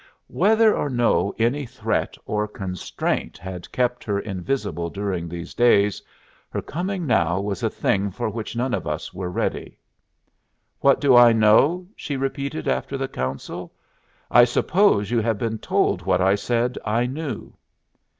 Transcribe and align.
Whether 0.33 0.75
or 0.75 0.89
no 0.89 1.31
any 1.37 1.63
threat 1.67 2.17
or 2.25 2.47
constraint 2.47 3.37
had 3.37 3.71
kept 3.71 4.03
her 4.03 4.19
invisible 4.19 4.89
during 4.89 5.29
these 5.29 5.53
days, 5.53 6.01
her 6.49 6.63
coming 6.63 7.05
now 7.05 7.39
was 7.39 7.61
a 7.61 7.69
thing 7.69 8.09
for 8.09 8.27
which 8.27 8.55
none 8.55 8.73
of 8.73 8.87
us 8.87 9.13
were 9.13 9.29
ready. 9.29 9.77
"What 10.79 10.99
do 10.99 11.15
I 11.15 11.33
know?" 11.33 11.87
she 11.95 12.17
repeated 12.17 12.67
after 12.67 12.97
the 12.97 13.07
counsel. 13.07 13.73
"I 14.31 14.43
suppose 14.43 15.11
you 15.11 15.19
have 15.19 15.37
been 15.37 15.59
told 15.59 16.01
what 16.01 16.19
I 16.19 16.33
said 16.33 16.79
I 16.83 17.05
knew." 17.05 17.53